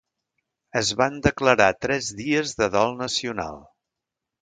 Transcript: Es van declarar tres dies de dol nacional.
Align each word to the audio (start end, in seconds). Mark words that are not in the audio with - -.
Es 0.81 0.89
van 1.01 1.19
declarar 1.27 1.69
tres 1.87 2.09
dies 2.23 2.57
de 2.63 2.73
dol 2.79 3.01
nacional. 3.07 3.65